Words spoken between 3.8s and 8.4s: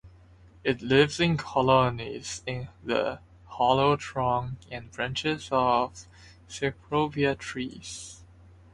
trunk and branches of "Cecropia" trees.